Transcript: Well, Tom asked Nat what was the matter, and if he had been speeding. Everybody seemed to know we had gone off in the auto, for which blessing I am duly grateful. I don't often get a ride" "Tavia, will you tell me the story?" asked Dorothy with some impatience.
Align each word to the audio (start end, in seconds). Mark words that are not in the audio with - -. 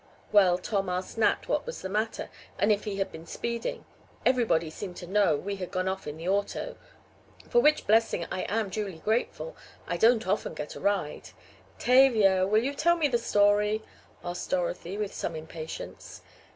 Well, 0.31 0.57
Tom 0.57 0.89
asked 0.89 1.19
Nat 1.19 1.47
what 1.47 1.67
was 1.67 1.83
the 1.83 1.87
matter, 1.87 2.29
and 2.57 2.71
if 2.71 2.85
he 2.85 2.95
had 2.95 3.11
been 3.11 3.27
speeding. 3.27 3.85
Everybody 4.25 4.71
seemed 4.71 4.95
to 4.97 5.05
know 5.05 5.35
we 5.37 5.57
had 5.57 5.69
gone 5.69 5.87
off 5.87 6.07
in 6.07 6.17
the 6.17 6.27
auto, 6.27 6.75
for 7.47 7.61
which 7.61 7.85
blessing 7.85 8.25
I 8.31 8.41
am 8.49 8.69
duly 8.71 8.97
grateful. 8.97 9.55
I 9.85 9.97
don't 9.97 10.25
often 10.25 10.55
get 10.55 10.73
a 10.73 10.79
ride" 10.79 11.29
"Tavia, 11.85 12.47
will 12.47 12.63
you 12.63 12.73
tell 12.73 12.95
me 12.95 13.09
the 13.09 13.19
story?" 13.19 13.83
asked 14.23 14.49
Dorothy 14.49 14.97
with 14.97 15.13
some 15.13 15.35
impatience. 15.35 16.23